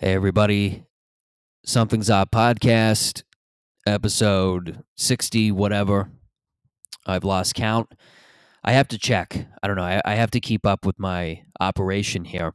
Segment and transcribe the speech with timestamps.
[0.00, 0.84] Hey, everybody.
[1.66, 3.24] Something's Up podcast,
[3.84, 6.12] episode 60, whatever.
[7.04, 7.92] I've lost count.
[8.62, 9.48] I have to check.
[9.60, 9.82] I don't know.
[9.82, 12.54] I, I have to keep up with my operation here.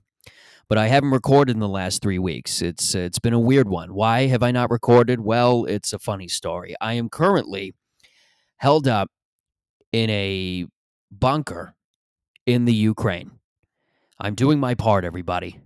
[0.70, 2.62] But I haven't recorded in the last three weeks.
[2.62, 3.94] It's it's been a weird one.
[3.94, 5.19] Why have I not recorded?
[5.19, 6.75] Well, it's a funny story.
[6.79, 7.73] I am currently
[8.55, 9.12] held up
[9.91, 10.65] in a
[11.12, 11.75] bunker
[12.46, 13.31] in the Ukraine.
[14.17, 15.60] I'm doing my part, everybody.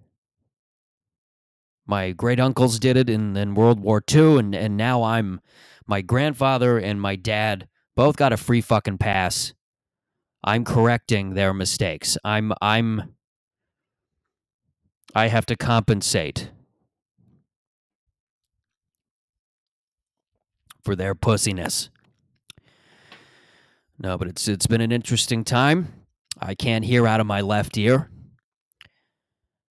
[1.88, 5.40] My great uncles did it in, in World War II, and, and now I'm
[5.88, 9.54] my grandfather and my dad both got a free fucking pass.
[10.44, 12.18] I'm correcting their mistakes.
[12.24, 13.16] I'm I'm
[15.16, 16.52] I have to compensate
[20.84, 21.90] for their pussiness.
[23.98, 25.94] No, but it's it's been an interesting time.
[26.40, 28.10] I can't hear out of my left ear.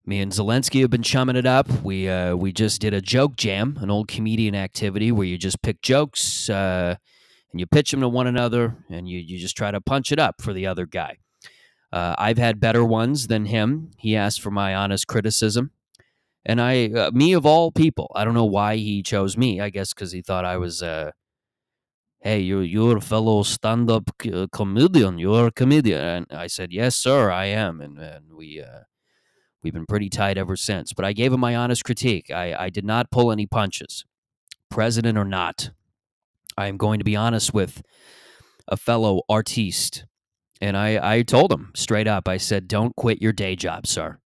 [0.08, 1.68] Me and Zelensky have been chumming it up.
[1.82, 5.62] We uh, we just did a joke jam, an old comedian activity where you just
[5.62, 6.94] pick jokes uh,
[7.50, 10.20] and you pitch them to one another, and you you just try to punch it
[10.20, 11.18] up for the other guy.
[11.92, 13.90] Uh, I've had better ones than him.
[13.98, 15.72] He asked for my honest criticism,
[16.44, 19.60] and I, uh, me of all people, I don't know why he chose me.
[19.60, 21.10] I guess because he thought I was, uh,
[22.20, 25.18] hey, you're you're a fellow stand-up c- comedian.
[25.18, 28.62] You're a comedian, and I said, yes, sir, I am, and and we.
[29.66, 30.92] We've been pretty tight ever since.
[30.92, 32.30] But I gave him my honest critique.
[32.30, 34.04] I, I did not pull any punches,
[34.70, 35.70] president or not.
[36.56, 37.82] I am going to be honest with
[38.68, 40.04] a fellow artiste.
[40.60, 44.20] And I, I told him straight up, I said, don't quit your day job, sir.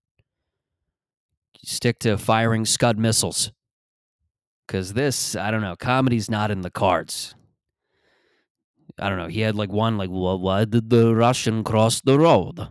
[1.64, 3.50] Stick to firing Scud missiles.
[4.66, 7.34] Because this, I don't know, comedy's not in the cards.
[8.98, 9.28] I don't know.
[9.28, 12.68] He had like one, like, well, why did the Russian cross the road?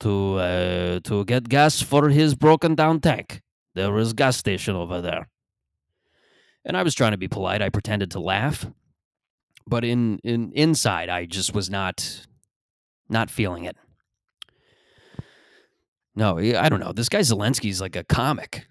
[0.00, 3.42] To uh, to get gas for his broken down tank.
[3.74, 5.28] There is gas station over there.
[6.64, 7.62] And I was trying to be polite.
[7.62, 8.66] I pretended to laugh,
[9.66, 12.26] but in in inside, I just was not
[13.08, 13.76] not feeling it.
[16.14, 16.92] No, I don't know.
[16.92, 18.66] This guy Zelensky's like a comic.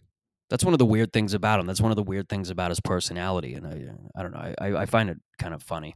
[0.50, 1.68] That's one of the weird things about him.
[1.68, 4.54] That's one of the weird things about his personality, and I I don't know.
[4.60, 5.96] I I find it kind of funny.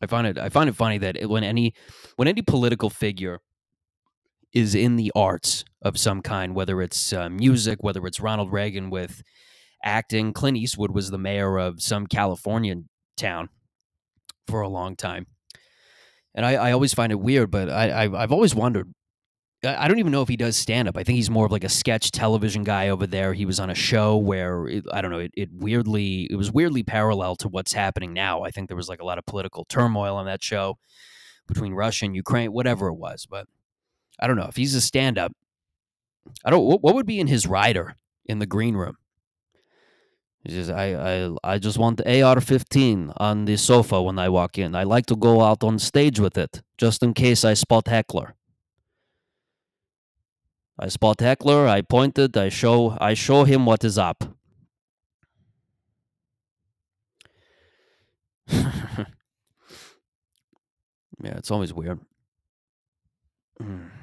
[0.00, 1.74] I find it I find it funny that when any
[2.16, 3.40] when any political figure
[4.52, 8.90] is in the arts of some kind, whether it's uh, music, whether it's Ronald Reagan
[8.90, 9.22] with
[9.84, 10.32] acting.
[10.32, 13.48] Clint Eastwood was the mayor of some Californian town
[14.46, 15.26] for a long time.
[16.34, 18.92] And I, I always find it weird, but I, I, have always wondered.
[19.64, 20.96] I don't even know if he does stand up.
[20.96, 23.32] I think he's more of like a sketch television guy over there.
[23.32, 25.20] He was on a show where it, I don't know.
[25.20, 28.42] It, it weirdly, it was weirdly parallel to what's happening now.
[28.42, 30.78] I think there was like a lot of political turmoil on that show
[31.46, 33.26] between Russia and Ukraine, whatever it was.
[33.30, 33.46] But
[34.20, 35.32] I don't know if he's a stand up.
[36.44, 36.64] I don't.
[36.64, 38.96] What, what would be in his rider in the green room?
[40.44, 44.74] I, I, I just want the AR-15 on the sofa when I walk in.
[44.74, 48.34] I like to go out on stage with it, just in case I spot heckler.
[50.78, 51.68] I spot heckler.
[51.68, 52.36] I point it.
[52.36, 52.96] I show.
[53.00, 54.24] I show him what is up.
[58.48, 59.04] yeah,
[61.22, 62.00] it's always weird.
[63.60, 64.01] Hmm.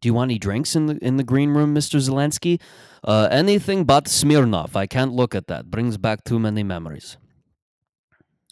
[0.00, 1.98] Do you want any drinks in the in the green room, Mr.
[2.00, 2.60] Zelensky?
[3.04, 4.76] Uh, anything but Smirnoff.
[4.76, 5.70] I can't look at that.
[5.70, 7.16] Brings back too many memories.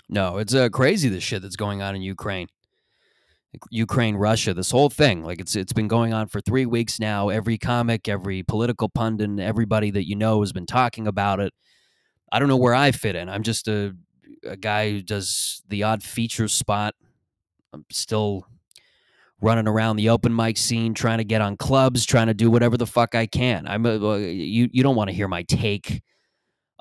[0.08, 2.48] No, it's uh, crazy the shit that's going on in Ukraine.
[3.70, 5.22] Ukraine, Russia, this whole thing.
[5.22, 7.28] Like it's it's been going on for three weeks now.
[7.28, 11.52] Every comic, every political pundit, everybody that you know has been talking about it.
[12.30, 13.28] I don't know where I fit in.
[13.28, 13.96] I'm just a
[14.44, 16.94] a guy who does the odd feature spot.
[17.72, 18.46] I'm still
[19.40, 22.76] running around the open mic scene, trying to get on clubs, trying to do whatever
[22.76, 23.66] the fuck I can.
[23.66, 24.68] I'm a, you.
[24.72, 26.02] You don't want to hear my take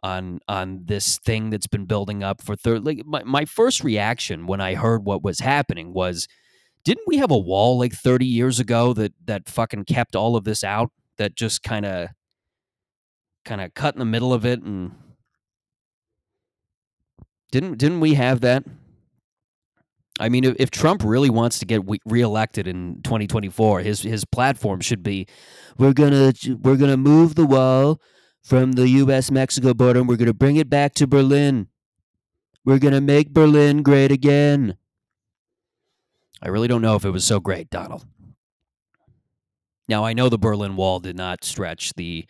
[0.04, 2.86] on on this thing that's been building up for third.
[2.86, 6.28] Like my my first reaction when I heard what was happening was,
[6.84, 10.44] didn't we have a wall like 30 years ago that that fucking kept all of
[10.44, 10.92] this out?
[11.18, 12.10] That just kind of
[13.44, 14.92] kind of cut in the middle of it and
[17.52, 18.64] didn't didn't we have that?
[20.20, 24.80] I mean, if, if Trump really wants to get reelected in 2024, his his platform
[24.80, 25.28] should be,
[25.78, 28.00] we're gonna we're gonna move the wall
[28.42, 29.30] from the U.S.
[29.30, 31.68] Mexico border, and we're gonna bring it back to Berlin.
[32.64, 34.78] We're gonna make Berlin great again.
[36.42, 38.06] I really don't know if it was so great, Donald.
[39.88, 42.26] Now I know the Berlin Wall did not stretch the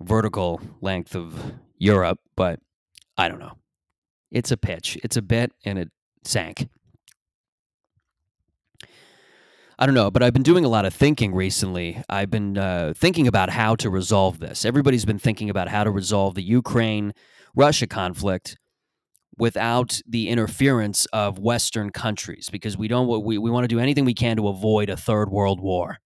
[0.00, 2.60] vertical length of Europe, but
[3.16, 3.58] I don't know.
[4.30, 4.98] It's a pitch.
[5.02, 5.90] It's a bit, and it
[6.26, 6.68] sank.
[9.78, 12.00] I don't know, but I've been doing a lot of thinking recently.
[12.08, 14.64] I've been uh, thinking about how to resolve this.
[14.64, 17.12] Everybody's been thinking about how to resolve the Ukraine
[17.56, 18.56] Russia conflict
[19.36, 24.04] without the interference of Western countries because we don't we, we want to do anything
[24.04, 25.98] we can to avoid a third world war.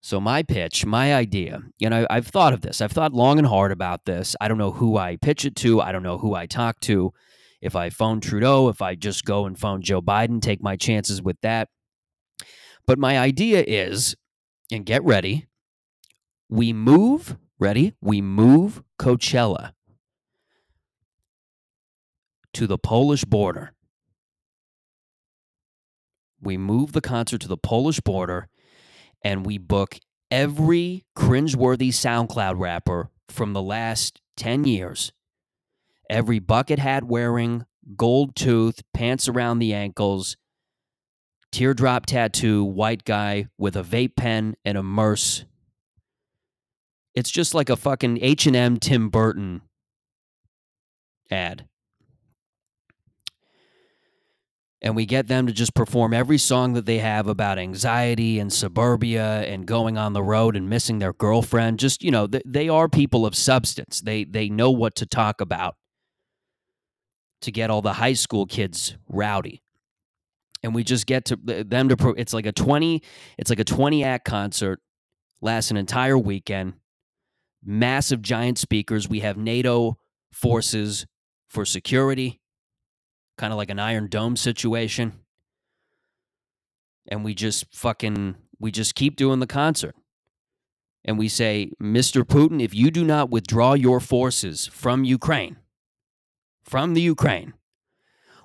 [0.00, 2.80] So my pitch, my idea, you know, I've thought of this.
[2.80, 4.34] I've thought long and hard about this.
[4.40, 5.82] I don't know who I pitch it to.
[5.82, 7.12] I don't know who I talk to.
[7.60, 11.20] If I phone Trudeau, if I just go and phone Joe Biden, take my chances
[11.20, 11.68] with that.
[12.86, 14.16] But my idea is,
[14.72, 15.46] and get ready,
[16.48, 17.94] we move, ready?
[18.00, 19.72] We move Coachella
[22.54, 23.72] to the Polish border.
[26.40, 28.48] We move the concert to the Polish border
[29.22, 29.98] and we book
[30.30, 35.12] every cringeworthy SoundCloud rapper from the last 10 years.
[36.10, 37.64] Every bucket hat wearing,
[37.96, 40.36] gold tooth, pants around the ankles,
[41.52, 45.44] teardrop tattoo, white guy with a vape pen and a merce.
[47.14, 49.62] It's just like a fucking H&M Tim Burton
[51.30, 51.68] ad.
[54.82, 58.52] And we get them to just perform every song that they have about anxiety and
[58.52, 61.78] suburbia and going on the road and missing their girlfriend.
[61.78, 64.00] Just you know they are people of substance.
[64.00, 65.76] They they know what to talk about
[67.42, 69.62] to get all the high school kids rowdy
[70.62, 73.02] and we just get to them to it's like a 20
[73.38, 74.80] it's like a 20 act concert
[75.40, 76.74] lasts an entire weekend
[77.64, 79.98] massive giant speakers we have nato
[80.32, 81.06] forces
[81.48, 82.40] for security
[83.40, 85.14] kind of like an Iron Dome situation.
[87.08, 89.96] And we just fucking, we just keep doing the concert.
[91.06, 92.22] And we say, Mr.
[92.22, 95.56] Putin, if you do not withdraw your forces from Ukraine,
[96.70, 97.52] from the Ukraine,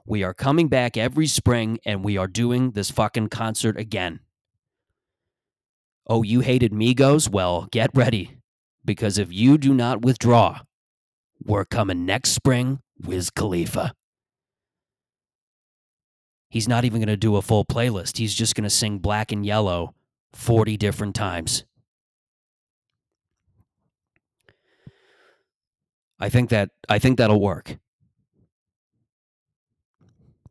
[0.04, 4.20] we are coming back every spring and we are doing this fucking concert again.
[6.08, 7.30] Oh, you hated Migos?
[7.30, 8.38] Well, get ready.
[8.84, 10.62] Because if you do not withdraw,
[11.44, 13.94] we're coming next spring, Wiz Khalifa.
[16.50, 18.18] He's not even going to do a full playlist.
[18.18, 19.94] He's just going to sing Black and Yellow
[20.34, 21.64] 40 different times.
[26.20, 27.78] I think that I think that'll work.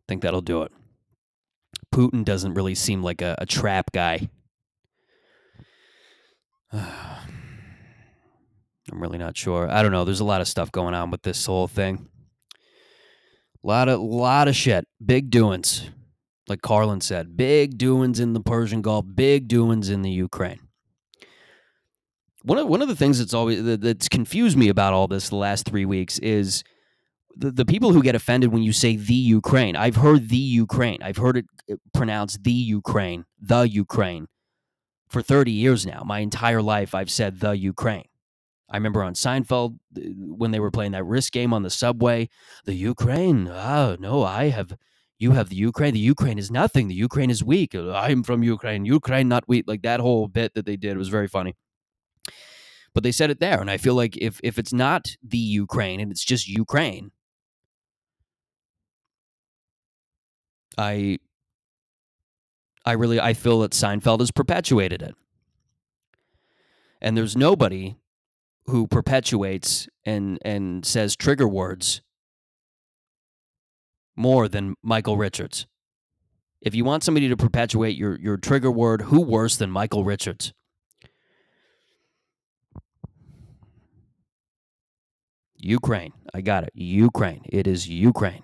[0.08, 0.72] Think that'll do it.
[1.92, 4.28] Putin doesn't really seem like a, a trap guy.
[8.92, 9.70] I'm really not sure.
[9.70, 10.04] I don't know.
[10.04, 12.08] There's a lot of stuff going on with this whole thing.
[13.62, 14.86] A lot of lot of shit.
[15.04, 15.88] Big doings.
[16.46, 20.60] Like Carlin said, big doings in the Persian Gulf, big doings in the Ukraine.
[22.42, 25.36] One of one of the things that's always that's confused me about all this the
[25.36, 26.62] last three weeks is
[27.36, 29.76] the, the people who get offended when you say the Ukraine.
[29.76, 31.02] I've heard the Ukraine.
[31.02, 31.46] I've heard it
[31.92, 34.26] pronounced the Ukraine, the Ukraine
[35.08, 36.02] for 30 years now.
[36.04, 38.06] My entire life I've said the Ukraine.
[38.70, 42.28] I remember on Seinfeld uh, when they were playing that risk game on the subway,
[42.64, 43.48] the Ukraine.
[43.48, 44.76] Oh, no, I have
[45.18, 45.94] you have the Ukraine.
[45.94, 46.88] The Ukraine is nothing.
[46.88, 47.74] The Ukraine is weak.
[47.74, 48.84] I'm from Ukraine.
[48.84, 49.64] Ukraine not weak.
[49.66, 51.54] Like that whole bit that they did was very funny.
[52.94, 56.00] But they said it there, and I feel like if if it's not the Ukraine
[56.00, 57.10] and it's just Ukraine,
[60.76, 61.18] I
[62.84, 65.14] I really I feel that Seinfeld has perpetuated it.
[67.00, 67.96] And there's nobody
[68.66, 72.02] who perpetuates and and says trigger words
[74.16, 75.66] more than Michael Richards.
[76.60, 80.52] If you want somebody to perpetuate your your trigger word, who worse than Michael Richards?
[85.56, 86.12] Ukraine.
[86.34, 86.72] I got it.
[86.74, 87.42] Ukraine.
[87.46, 88.42] It is Ukraine.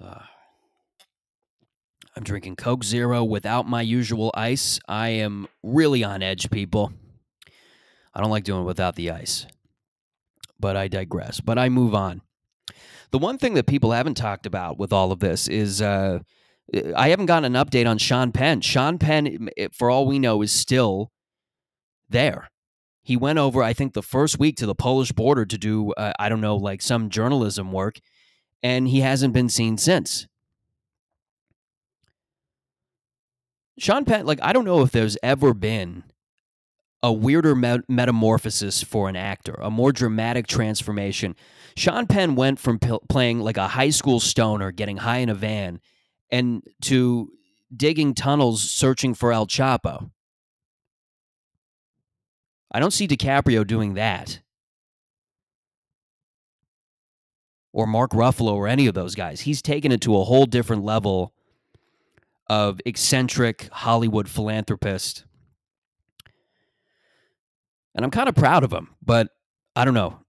[0.00, 0.22] Uh,
[2.16, 4.80] I'm drinking Coke Zero without my usual ice.
[4.88, 6.92] I am really on edge, people.
[8.14, 9.46] I don't like doing it without the ice.
[10.58, 11.40] But I digress.
[11.40, 12.22] But I move on.
[13.10, 16.18] The one thing that people haven't talked about with all of this is uh,
[16.96, 18.60] I haven't gotten an update on Sean Penn.
[18.60, 21.10] Sean Penn, for all we know, is still
[22.08, 22.50] there.
[23.02, 26.12] He went over, I think, the first week to the Polish border to do, uh,
[26.18, 28.00] I don't know, like some journalism work,
[28.62, 30.26] and he hasn't been seen since.
[33.78, 36.04] Sean Penn, like, I don't know if there's ever been
[37.02, 41.36] a weirder metamorphosis for an actor, a more dramatic transformation.
[41.76, 45.34] Sean Penn went from p- playing like a high school stoner, getting high in a
[45.34, 45.80] van,
[46.30, 47.30] and to
[47.74, 50.10] digging tunnels searching for El Chapo.
[52.72, 54.40] I don't see DiCaprio doing that.
[57.72, 59.42] Or Mark Ruffalo or any of those guys.
[59.42, 61.32] He's taken it to a whole different level
[62.48, 65.24] of eccentric Hollywood philanthropist.
[67.94, 69.28] And I'm kind of proud of him, but
[69.76, 70.20] I don't know.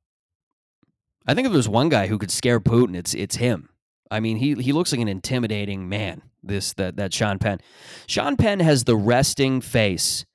[1.27, 3.69] I think if there's one guy who could scare Putin, it's it's him.
[4.09, 6.23] I mean, he he looks like an intimidating man.
[6.41, 7.59] This that that Sean Penn.
[8.07, 10.25] Sean Penn has the resting face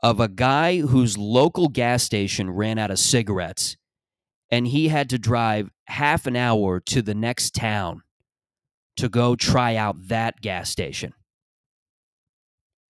[0.00, 3.76] of a guy whose local gas station ran out of cigarettes
[4.50, 8.02] and he had to drive half an hour to the next town
[8.96, 11.12] to go try out that gas station.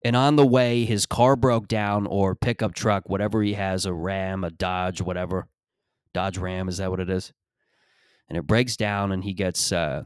[0.04, 3.92] And on the way, his car broke down or pickup truck, whatever he has, a
[3.92, 5.48] Ram, a Dodge, whatever.
[6.12, 7.32] Dodge Ram, is that what it is?
[8.28, 10.04] And it breaks down and he gets, uh,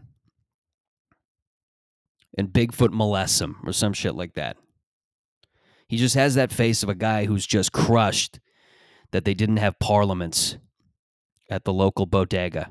[2.37, 4.57] and Bigfoot molests him or some shit like that.
[5.89, 8.39] He just has that face of a guy who's just crushed
[9.11, 10.59] that they didn't have parliaments
[11.51, 12.71] at the local bodega.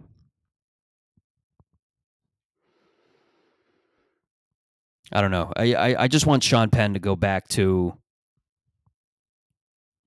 [5.12, 5.54] I don't know.
[5.56, 7.98] I, I, I just want Sean Penn to go back to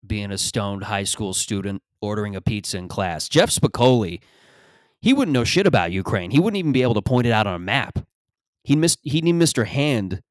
[0.07, 3.29] being a stoned high school student ordering a pizza in class.
[3.29, 4.21] Jeff Spicoli,
[5.01, 6.31] he wouldn't know shit about Ukraine.
[6.31, 7.99] He wouldn't even be able to point it out on a map.
[8.65, 9.67] He missed he need Mr.
[9.67, 10.23] Hand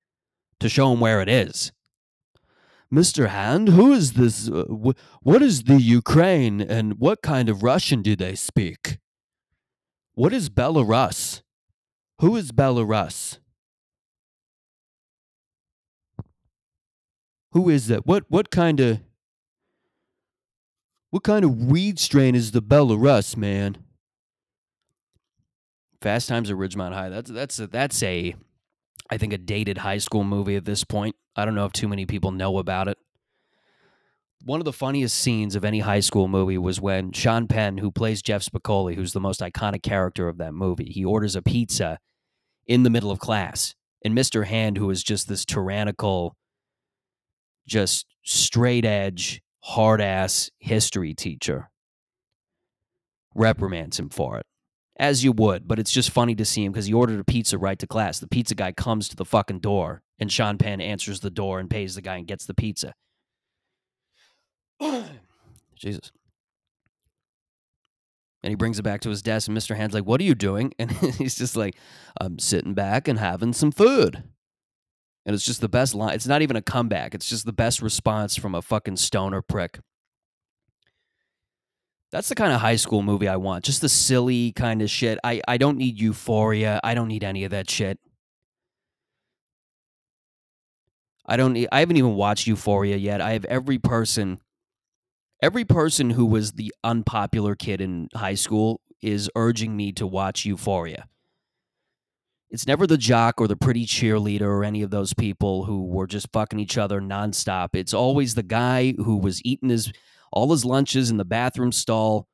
[0.59, 1.71] to show him where it is.
[2.93, 3.29] Mr.
[3.29, 4.49] Hand, who is this?
[4.49, 8.97] Uh, wh- what is the Ukraine and what kind of Russian do they speak?
[10.13, 11.43] What is Belarus?
[12.19, 13.37] Who is Belarus?
[17.51, 18.05] Who is that?
[18.05, 18.99] What what kind of
[21.09, 23.77] what kind of weed strain is the Belarus, man?
[26.01, 27.09] Fast Times at Ridgemont High.
[27.09, 28.35] That's that's a, that's a
[29.09, 31.15] I think a dated high school movie at this point.
[31.35, 32.97] I don't know if too many people know about it.
[34.45, 37.91] One of the funniest scenes of any high school movie was when Sean Penn, who
[37.91, 41.99] plays Jeff Spicoli, who's the most iconic character of that movie, he orders a pizza
[42.65, 43.75] in the middle of class.
[44.05, 44.45] And Mr.
[44.45, 46.37] Hand, who is just this tyrannical,
[47.69, 51.69] just straight edge, hard ass history teacher,
[53.33, 54.45] reprimands him for it
[54.99, 57.57] as you would, but it's just funny to see him because he ordered a pizza
[57.57, 58.19] right to class.
[58.19, 61.69] The pizza guy comes to the fucking door, and Sean Penn answers the door and
[61.69, 62.93] pays the guy and gets the pizza.
[65.75, 66.11] Jesus.
[68.43, 69.75] And he brings it back to his desk, and Mr.
[69.75, 70.73] Hand's like, What are you doing?
[70.79, 71.77] And he's just like,
[72.19, 74.23] I'm sitting back and having some food.
[75.25, 76.15] And it's just the best line.
[76.15, 79.79] It's not even a comeback, it's just the best response from a fucking stoner prick.
[82.11, 83.63] That's the kind of high school movie I want.
[83.63, 85.19] Just the silly kind of shit.
[85.23, 86.79] I, I don't need euphoria.
[86.83, 87.99] I don't need any of that shit.
[91.29, 93.21] I don't need, I haven't even watched Euphoria yet.
[93.21, 94.39] I have every person
[95.41, 100.43] every person who was the unpopular kid in high school is urging me to watch
[100.43, 101.07] Euphoria.
[102.51, 106.07] It's never the jock or the pretty cheerleader or any of those people who were
[106.07, 107.69] just fucking each other nonstop.
[107.73, 109.91] It's always the guy who was eating his
[110.31, 112.27] all his lunches in the bathroom stall,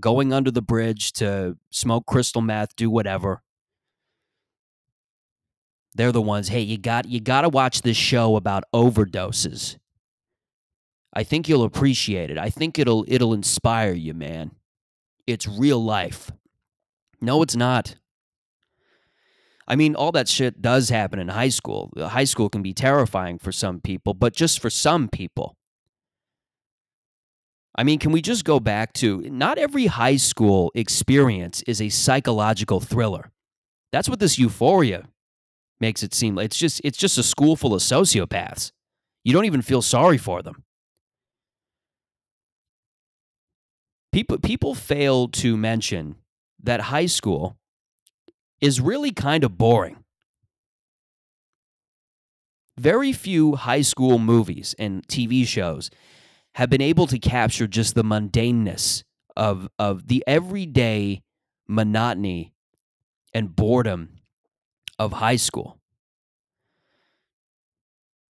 [0.00, 3.42] going under the bridge to smoke crystal meth, do whatever.
[5.94, 9.78] They're the ones, hey, you got you got to watch this show about overdoses.
[11.14, 12.38] I think you'll appreciate it.
[12.38, 14.50] I think it'll it'll inspire you, man.
[15.26, 16.30] It's real life.
[17.20, 17.94] No, it's not.
[19.66, 21.92] I mean, all that shit does happen in high school.
[21.96, 25.56] Uh, high school can be terrifying for some people, but just for some people.
[27.76, 31.88] I mean, can we just go back to not every high school experience is a
[31.88, 33.32] psychological thriller.
[33.90, 35.08] That's what this euphoria
[35.80, 36.46] makes it seem like.
[36.46, 38.70] It's just it's just a school full of sociopaths.
[39.24, 40.62] You don't even feel sorry for them.
[44.12, 46.16] People people fail to mention
[46.62, 47.56] that high school
[48.64, 50.02] is really kind of boring.
[52.78, 55.90] Very few high school movies and TV shows
[56.54, 59.04] have been able to capture just the mundaneness
[59.36, 61.22] of of the everyday
[61.68, 62.54] monotony
[63.34, 64.20] and boredom
[64.98, 65.78] of high school.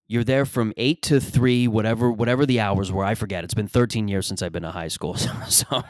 [0.05, 3.05] You're there from eight to three, whatever whatever the hours were.
[3.05, 3.45] I forget.
[3.45, 5.83] It's been 13 years since I've been to high school, so, so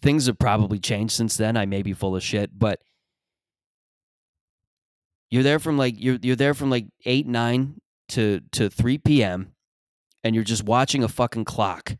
[0.00, 1.56] things have probably changed since then.
[1.56, 2.80] I may be full of shit, but
[5.30, 9.52] you're there from like you're you're there from like eight nine to to three p.m
[10.24, 11.96] and you're just watching a fucking clock.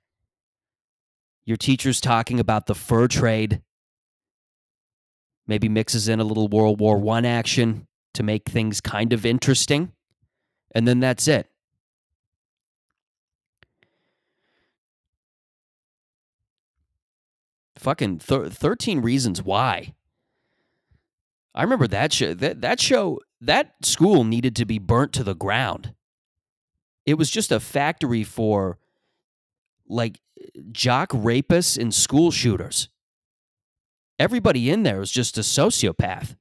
[1.45, 3.63] Your teacher's talking about the fur trade.
[5.47, 9.93] Maybe mixes in a little World War One action to make things kind of interesting.
[10.75, 11.47] And then that's it.
[17.79, 19.95] Fucking thir- 13 reasons why.
[21.59, 22.35] I remember that show.
[22.35, 23.19] That that show.
[23.41, 25.93] That school needed to be burnt to the ground.
[27.05, 28.79] It was just a factory for
[29.89, 30.21] like
[30.71, 32.89] jock rapists and school shooters.
[34.21, 36.37] Everybody in there was just a sociopath.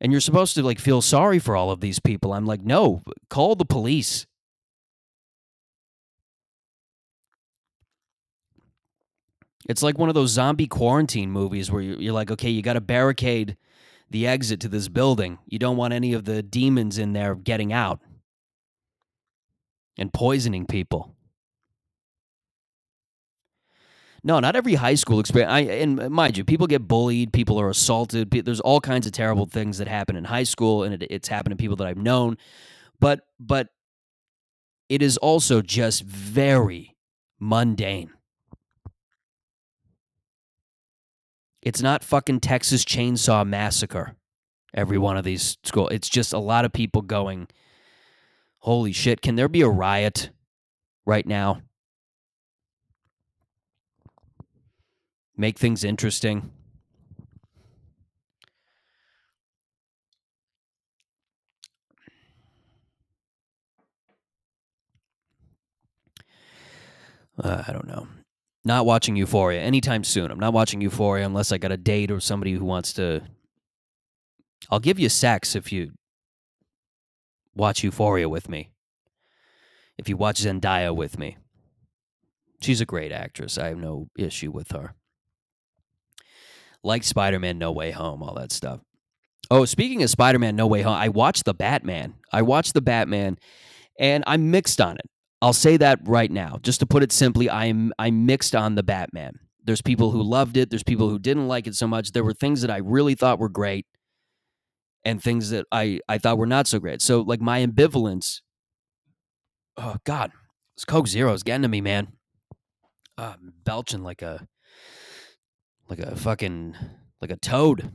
[0.00, 2.32] And you're supposed to like feel sorry for all of these people.
[2.32, 4.26] I'm like, no, call the police.
[9.66, 12.80] It's like one of those zombie quarantine movies where you're like, okay, you got to
[12.80, 13.56] barricade
[14.10, 15.38] the exit to this building.
[15.46, 18.00] You don't want any of the demons in there getting out
[19.96, 21.14] and poisoning people.
[24.26, 25.52] No, not every high school experience.
[25.52, 28.30] I, and mind you, people get bullied, people are assaulted.
[28.30, 31.52] There's all kinds of terrible things that happen in high school, and it, it's happened
[31.52, 32.38] to people that I've known.
[33.00, 33.68] But but
[34.88, 36.96] it is also just very
[37.38, 38.12] mundane.
[41.64, 44.14] It's not fucking Texas Chainsaw Massacre.
[44.72, 45.88] Every one of these school.
[45.88, 47.48] It's just a lot of people going.
[48.58, 49.22] Holy shit!
[49.22, 50.30] Can there be a riot
[51.04, 51.62] right now?
[55.36, 56.50] make things interesting.
[67.42, 68.06] Uh, I don't know.
[68.64, 70.30] Not watching Euphoria anytime soon.
[70.30, 73.22] I'm not watching Euphoria unless I got a date or somebody who wants to.
[74.70, 75.92] I'll give you sex if you
[77.54, 78.70] watch Euphoria with me.
[79.98, 81.36] If you watch Zendaya with me.
[82.60, 83.58] She's a great actress.
[83.58, 84.94] I have no issue with her
[86.84, 88.80] like Spider Man No Way Home, all that stuff.
[89.50, 92.14] Oh, speaking of Spider Man No Way Home, I watched the Batman.
[92.32, 93.38] I watched the Batman,
[93.98, 95.10] and I'm mixed on it.
[95.44, 97.50] I'll say that right now, just to put it simply.
[97.50, 99.40] I'm I'm mixed on the Batman.
[99.62, 100.70] There's people who loved it.
[100.70, 102.12] There's people who didn't like it so much.
[102.12, 103.84] There were things that I really thought were great,
[105.04, 107.02] and things that I I thought were not so great.
[107.02, 108.40] So like my ambivalence.
[109.76, 110.32] Oh God,
[110.78, 112.14] this Coke Zero is getting to me, man.
[113.18, 114.48] Uh, belching like a
[115.90, 116.74] like a fucking
[117.20, 117.92] like a toad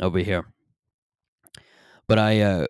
[0.00, 0.52] over here.
[2.08, 2.66] But I uh,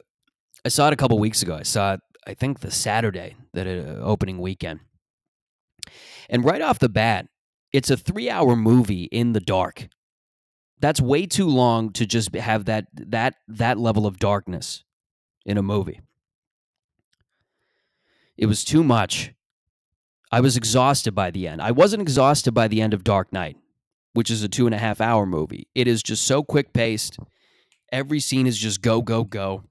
[0.63, 1.55] I saw it a couple weeks ago.
[1.55, 4.81] I saw it I think the Saturday that uh, opening weekend.
[6.29, 7.27] And right off the bat,
[7.73, 9.89] it's a 3-hour movie in the dark.
[10.79, 14.85] That's way too long to just have that that that level of darkness
[15.45, 16.01] in a movie.
[18.39, 19.33] It was too much.
[20.33, 21.61] I was exhausted by the end.
[21.61, 23.57] I wasn't exhausted by the end of Dark Knight
[24.13, 25.69] which is a two and a half hour movie.
[25.75, 27.19] It is just so quick paced.
[27.93, 29.65] Every scene is just go, go, go.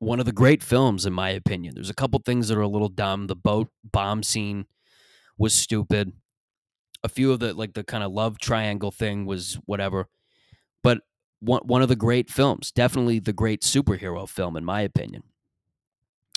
[0.00, 1.74] One of the great films, in my opinion.
[1.74, 3.28] There's a couple things that are a little dumb.
[3.28, 4.66] The boat bomb scene
[5.38, 6.12] was stupid.
[7.04, 10.08] A few of the like the kind of love triangle thing was whatever.
[10.82, 11.02] But
[11.38, 15.22] one one of the great films, definitely the great superhero film, in my opinion.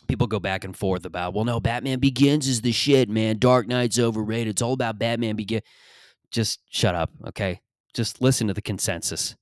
[0.07, 3.39] People go back and forth about, well, no, Batman Begins is the shit, man.
[3.39, 4.49] Dark Knight's overrated.
[4.49, 5.63] It's all about Batman Begins
[6.33, 7.61] just shut up, okay?
[7.93, 9.35] Just listen to the consensus.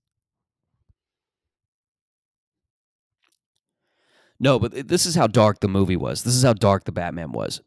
[4.44, 6.24] No, but this is how dark the movie was.
[6.24, 7.62] This is how dark the Batman was.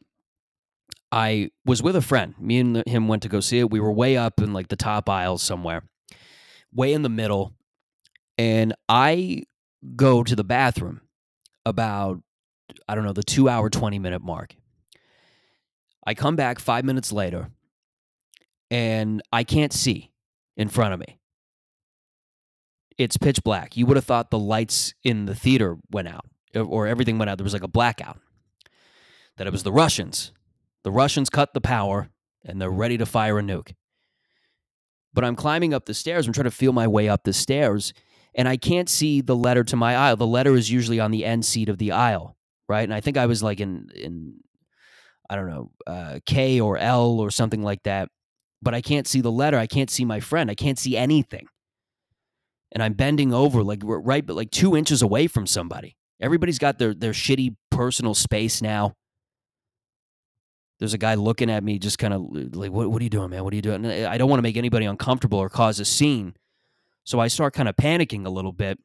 [1.13, 2.35] I was with a friend.
[2.37, 3.71] Me and him went to go see it.
[3.71, 5.85] We were way up in like the top aisle somewhere,
[6.73, 7.53] way in the middle.
[8.37, 9.45] And I
[9.95, 11.01] go to the bathroom
[11.65, 12.21] about,
[12.89, 14.57] I don't know, the two hour, 20 minute mark.
[16.05, 17.51] I come back five minutes later
[18.69, 20.11] and I can't see
[20.57, 21.21] in front of me.
[22.99, 23.77] It's pitch black.
[23.77, 27.38] You would have thought the lights in the theater went out or everything went out.
[27.38, 28.19] There was like a blackout.
[29.37, 30.33] That it was the Russians.
[30.85, 32.09] The Russians cut the power
[32.45, 33.75] and they're ready to fire a nuke.
[35.12, 36.27] But I'm climbing up the stairs.
[36.27, 37.93] I'm trying to feel my way up the stairs
[38.35, 40.17] and I can't see the letter to my aisle.
[40.17, 42.37] The letter is usually on the end seat of the aisle,
[42.69, 42.83] right?
[42.83, 44.35] And I think I was like in in
[45.29, 48.09] I don't know uh, K or L or something like that
[48.64, 49.59] but I can't see the letter.
[49.59, 50.51] I can't see my friend.
[50.51, 51.47] I can't see anything.
[52.73, 55.97] And I'm bending over like right, but like two inches away from somebody.
[56.25, 58.95] Everybody's got their their shitty personal space now.
[60.79, 62.23] There's a guy looking at me, just kind of
[62.57, 63.45] like, what, what are you doing, man?
[63.45, 63.87] What are you doing?
[63.87, 66.35] I don't want to make anybody uncomfortable or cause a scene.
[67.05, 68.79] So I start kind of panicking a little bit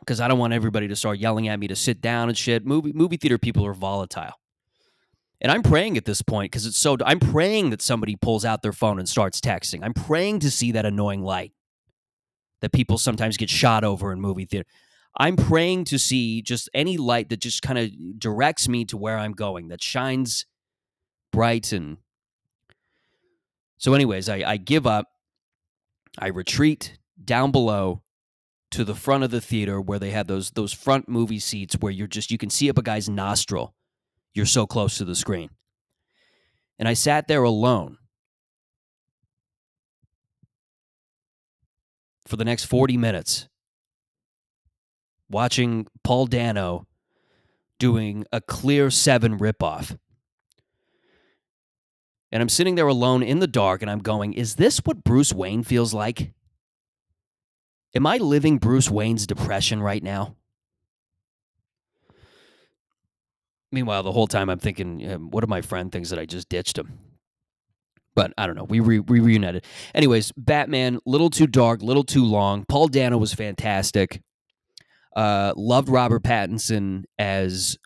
[0.00, 2.64] because I don't want everybody to start yelling at me to sit down and shit.
[2.64, 4.40] Movie movie theater people are volatile.
[5.40, 6.96] And I'm praying at this point because it's so.
[7.04, 9.80] I'm praying that somebody pulls out their phone and starts texting.
[9.82, 11.52] I'm praying to see that annoying light
[12.62, 14.66] that people sometimes get shot over in movie theater.
[15.16, 19.16] I'm praying to see just any light that just kind of directs me to where
[19.16, 20.46] I'm going, that shines
[21.32, 21.98] bright and.
[23.78, 25.08] So, anyways, I, I give up.
[26.18, 28.02] I retreat down below
[28.70, 31.92] to the front of the theater where they had those those front movie seats where
[31.92, 33.74] you're just you can see up a guy's nostril.
[34.32, 35.50] You're so close to the screen.
[36.78, 37.98] And I sat there alone
[42.26, 43.48] for the next 40 minutes
[45.30, 46.86] watching Paul Dano
[47.78, 49.96] doing a clear 7 ripoff.
[52.30, 55.32] And I'm sitting there alone in the dark and I'm going, is this what Bruce
[55.32, 56.32] Wayne feels like?
[57.94, 60.34] Am I living Bruce Wayne's depression right now?
[63.70, 66.78] Meanwhile, the whole time I'm thinking, what if my friend thinks that I just ditched
[66.78, 66.98] him?
[68.16, 68.64] But I don't know.
[68.64, 69.64] We, re- we reunited.
[69.94, 72.64] Anyways, Batman, little too dark, little too long.
[72.68, 74.22] Paul Dano was fantastic.
[75.14, 77.76] Uh, loved Robert Pattinson as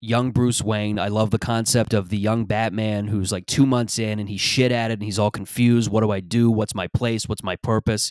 [0.00, 0.98] young Bruce Wayne.
[0.98, 4.40] I love the concept of the young Batman who's like two months in and he's
[4.40, 5.90] shit at it and he's all confused.
[5.90, 6.50] What do I do?
[6.50, 7.28] What's my place?
[7.28, 8.10] What's my purpose?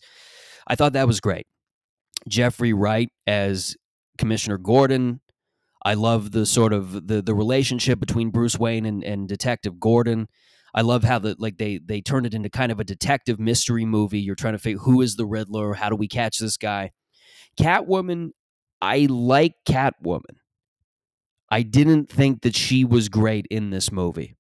[0.68, 1.48] I thought that was great.
[2.28, 3.76] Jeffrey Wright as
[4.18, 5.22] Commissioner Gordon.
[5.86, 10.28] I love the sort of the the relationship between Bruce Wayne and, and Detective Gordon.
[10.74, 13.86] I love how the like they they turned it into kind of a detective mystery
[13.86, 14.20] movie.
[14.20, 16.92] You're trying to figure who is the Riddler, how do we catch this guy?
[17.60, 18.32] Catwoman,
[18.82, 20.38] I like Catwoman.
[21.50, 24.36] I didn't think that she was great in this movie.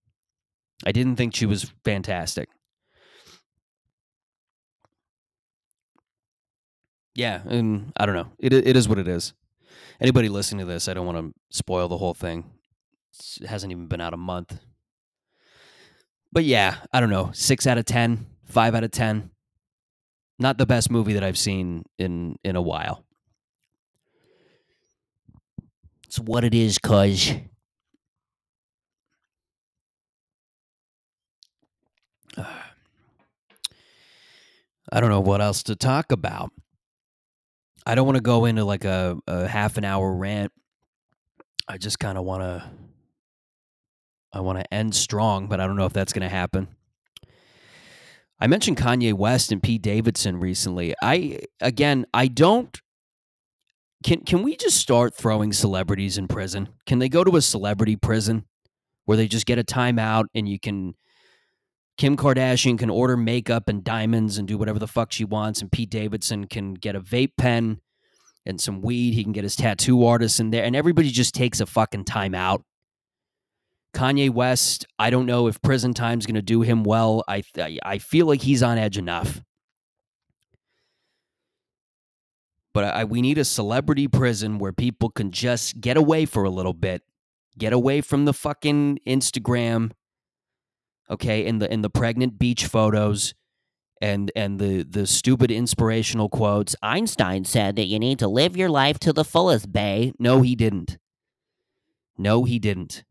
[0.85, 2.49] I didn't think she was fantastic.
[7.15, 8.27] Yeah, and I don't know.
[8.37, 9.33] It it is what it is.
[9.99, 12.45] Anybody listening to this, I don't want to spoil the whole thing.
[13.41, 14.59] It hasn't even been out a month.
[16.31, 17.31] But yeah, I don't know.
[17.33, 19.31] 6 out of 10, 5 out of 10.
[20.37, 23.06] Not the best movie that I've seen in in a while.
[26.07, 27.33] It's what it is, cuz.
[34.89, 36.51] I don't know what else to talk about.
[37.85, 40.51] I don't want to go into like a, a half an hour rant.
[41.67, 42.69] I just kind of want to
[44.33, 46.67] I want to end strong, but I don't know if that's going to happen.
[48.39, 50.93] I mentioned Kanye West and Pete Davidson recently.
[51.01, 52.79] I again, I don't
[54.03, 56.69] can can we just start throwing celebrities in prison?
[56.85, 58.45] Can they go to a celebrity prison
[59.05, 60.93] where they just get a timeout and you can
[61.97, 65.71] Kim Kardashian can order makeup and diamonds and do whatever the fuck she wants, and
[65.71, 67.81] Pete Davidson can get a vape pen
[68.45, 69.15] and some weed.
[69.15, 72.61] He can get his tattoo artist in there, and everybody just takes a fucking timeout.
[73.95, 77.23] Kanye West, I don't know if prison time's going to do him well.
[77.27, 77.41] I
[77.83, 79.41] I feel like he's on edge enough.
[82.77, 86.51] But I, we need a celebrity prison where people can just get away for a
[86.51, 87.01] little bit,
[87.57, 89.93] get away from the fucking Instagram
[91.09, 93.33] okay, in the in the pregnant beach photos
[93.99, 96.75] and and the the stupid inspirational quotes.
[96.83, 100.13] Einstein said that you need to live your life to the fullest, bay.
[100.19, 100.99] No, he didn't.
[102.15, 103.03] No, he didn't.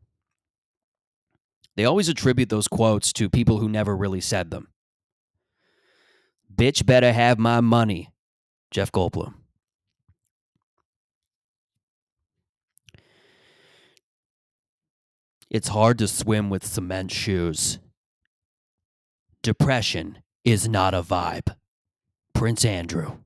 [1.74, 4.68] They always attribute those quotes to people who never really said them.
[6.54, 8.12] Bitch better have my money.
[8.70, 9.34] Jeff Goldblum.
[15.50, 17.78] It's hard to swim with cement shoes.
[19.42, 21.54] Depression is not a vibe.
[22.34, 23.18] Prince Andrew.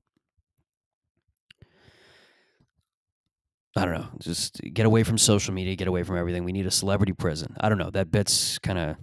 [3.75, 4.07] I don't know.
[4.19, 6.43] Just get away from social media, get away from everything.
[6.43, 7.55] We need a celebrity prison.
[7.59, 7.89] I don't know.
[7.89, 8.97] That bit's kind of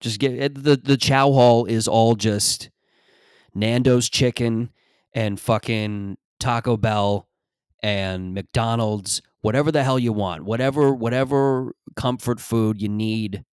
[0.00, 2.70] just get eh, the the chow hall is all just
[3.54, 4.70] Nando's chicken
[5.12, 7.28] and fucking Taco Bell
[7.82, 10.44] and McDonald's, whatever the hell you want.
[10.44, 13.44] Whatever whatever comfort food you need,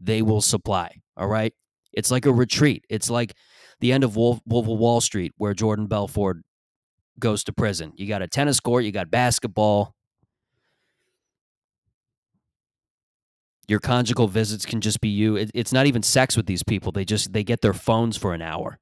[0.00, 1.00] they will supply.
[1.16, 1.52] All right.
[1.92, 2.84] It's like a retreat.
[2.88, 3.34] It's like
[3.80, 6.38] the end of Wolf, Wolf of Wall Street, where Jordan Belfort
[7.18, 7.92] goes to prison.
[7.96, 9.94] You got a tennis court, you got basketball.
[13.68, 15.36] Your conjugal visits can just be you.
[15.36, 16.92] It, it's not even sex with these people.
[16.92, 18.78] They just they get their phones for an hour.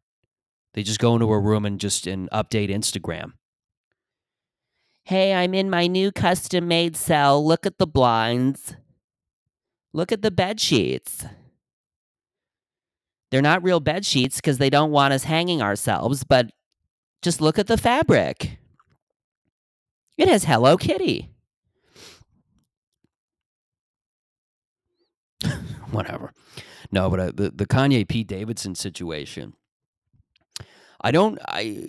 [0.74, 3.32] They just go into a room and just and update Instagram.
[5.10, 7.44] Hey, I'm in my new custom made cell.
[7.44, 8.76] Look at the blinds.
[9.92, 11.24] Look at the bed sheets.
[13.32, 16.52] They're not real bed sheets because they don't want us hanging ourselves, but
[17.22, 18.58] just look at the fabric.
[20.16, 21.28] It has Hello Kitty.
[25.90, 26.32] Whatever.
[26.92, 29.54] No, but uh, the the Kanye Pete Davidson situation.
[31.00, 31.36] I don't.
[31.48, 31.88] I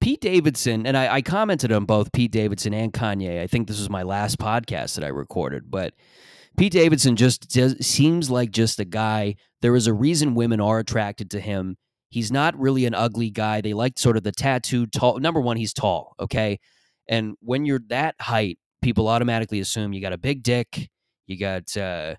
[0.00, 3.40] Pete Davidson and I, I commented on both Pete Davidson and Kanye.
[3.40, 5.94] I think this was my last podcast that I recorded, but
[6.56, 9.36] Pete Davidson just does, seems like just a guy.
[9.62, 11.76] There is a reason women are attracted to him.
[12.08, 13.60] He's not really an ugly guy.
[13.60, 15.18] They like sort of the tattooed tall.
[15.18, 16.14] Number one, he's tall.
[16.18, 16.58] Okay.
[17.08, 20.90] And when you're that height, people automatically assume you got a big dick,
[21.26, 22.16] you got uh,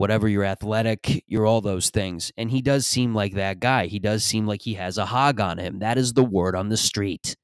[0.00, 2.32] whatever, you're athletic, you're all those things.
[2.38, 3.84] And he does seem like that guy.
[3.84, 5.80] He does seem like he has a hog on him.
[5.80, 7.36] That is the word on the street.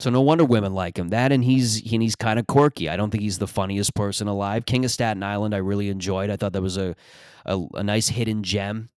[0.00, 1.08] So no wonder women like him.
[1.08, 2.90] That and he's and he's kind of quirky.
[2.90, 4.66] I don't think he's the funniest person alive.
[4.66, 6.28] King of Staten Island, I really enjoyed.
[6.28, 6.94] I thought that was a
[7.46, 8.90] a, a nice hidden gem.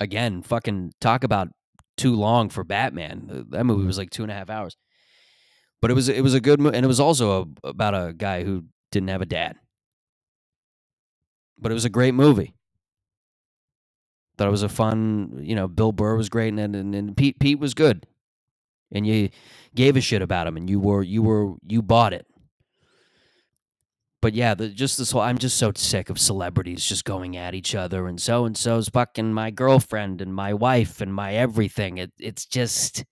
[0.00, 1.50] Again, fucking talk about
[1.96, 3.46] too long for Batman.
[3.50, 4.76] That movie was like two and a half hours,
[5.80, 8.12] but it was it was a good movie, and it was also a, about a
[8.12, 9.56] guy who didn't have a dad.
[11.58, 12.54] But it was a great movie.
[14.38, 15.68] Thought it was a fun, you know.
[15.68, 18.06] Bill Burr was great, and and, and Pete Pete was good
[18.92, 19.28] and you
[19.74, 22.26] gave a shit about him and you were you were you bought it
[24.20, 27.54] but yeah the, just this whole i'm just so sick of celebrities just going at
[27.54, 31.98] each other and so and so's fucking my girlfriend and my wife and my everything
[31.98, 33.04] it, it's just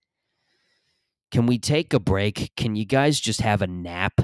[1.30, 4.20] can we take a break can you guys just have a nap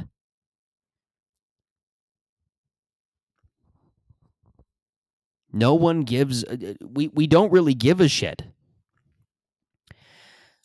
[5.53, 8.43] no one gives uh, uh, we we don't really give a shit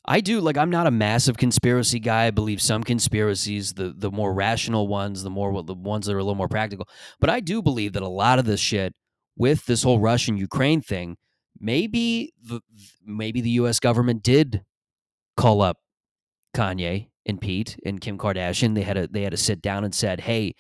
[0.09, 2.25] I do like I'm not a massive conspiracy guy.
[2.25, 6.17] I believe some conspiracies, the the more rational ones, the more the ones that are
[6.17, 6.87] a little more practical.
[7.19, 8.95] But I do believe that a lot of this shit
[9.37, 11.17] with this whole Russian Ukraine thing,
[11.59, 12.61] maybe the
[13.05, 14.63] maybe the US government did
[15.37, 15.77] call up
[16.55, 18.75] Kanye and Pete and Kim Kardashian.
[18.75, 20.55] They had a they had to sit down and said, "Hey,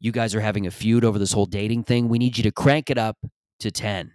[0.00, 2.08] you guys are having a feud over this whole dating thing.
[2.08, 3.16] We need you to crank it up
[3.60, 4.12] to 10.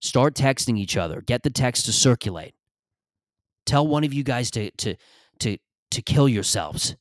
[0.00, 1.20] Start texting each other.
[1.20, 2.54] Get the text to circulate."
[3.66, 4.96] Tell one of you guys to to
[5.40, 5.58] to
[5.90, 6.96] to kill yourselves.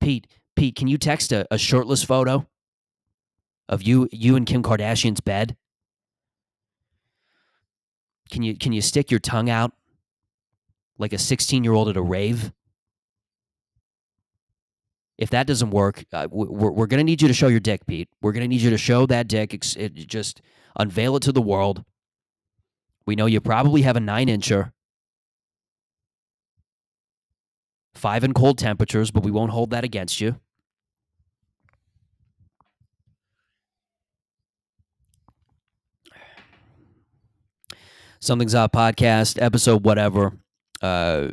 [0.00, 2.46] Pete, Pete, can you text a, a shirtless photo
[3.68, 5.56] of you you and Kim Kardashian's bed?
[8.30, 9.72] Can you can you stick your tongue out
[11.02, 12.52] like a 16-year-old at a rave?
[15.18, 17.86] If that doesn't work, uh, we're, we're going to need you to show your dick,
[17.86, 18.08] Pete.
[18.22, 19.52] We're going to need you to show that dick.
[19.54, 20.40] It, just
[20.78, 21.84] unveil it to the world.
[23.06, 24.72] We know you probably have a nine incher,
[27.94, 30.36] five in cold temperatures, but we won't hold that against you.
[38.22, 40.32] Something's Off podcast, episode whatever.
[40.82, 41.28] Uh,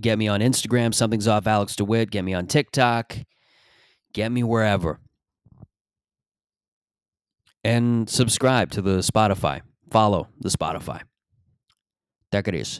[0.00, 2.10] get me on Instagram, Something's Off Alex DeWitt.
[2.10, 3.16] Get me on TikTok.
[4.12, 4.98] Get me wherever.
[7.62, 11.02] And subscribe to the Spotify follow the Spotify.
[12.30, 12.78] There it is.